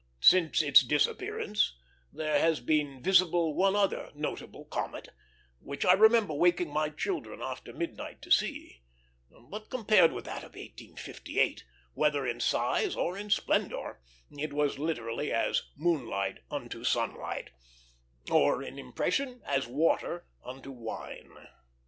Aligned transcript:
Since 0.19 0.63
its 0.63 0.81
disappearance 0.81 1.77
there 2.11 2.39
has 2.39 2.59
been 2.59 3.03
visible 3.03 3.53
one 3.53 3.75
other 3.75 4.09
notable 4.15 4.65
comet, 4.65 5.09
which 5.59 5.85
I 5.85 5.93
remember 5.93 6.33
waking 6.33 6.71
my 6.71 6.89
children 6.89 7.39
after 7.39 7.71
midnight 7.71 8.19
to 8.23 8.31
see; 8.31 8.81
but 9.29 9.69
compared 9.69 10.11
with 10.11 10.25
that 10.25 10.37
of 10.43 10.55
1858, 10.55 11.65
whether 11.93 12.25
in 12.25 12.39
size 12.39 12.95
or 12.95 13.15
in 13.15 13.29
splendor, 13.29 14.01
it 14.35 14.53
was 14.53 14.79
literally 14.79 15.31
as 15.31 15.69
moonlight 15.75 16.39
unto 16.49 16.83
sunlight, 16.83 17.51
or, 18.31 18.63
in 18.63 18.79
impression, 18.79 19.43
as 19.45 19.67
water 19.67 20.25
unto 20.43 20.71
wine. 20.71 21.47